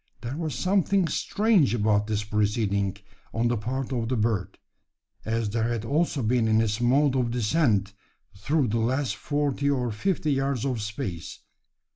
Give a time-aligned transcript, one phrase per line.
[0.21, 2.97] There was something strange about this proceeding
[3.35, 4.57] on the part of the bird
[5.25, 7.93] as there had also been in its mode of descent
[8.35, 11.41] through the last forty or fifty yards of space.